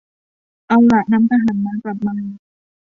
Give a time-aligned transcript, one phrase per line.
[0.67, 2.15] เอาล่ะ นำทหารม้ากลับมา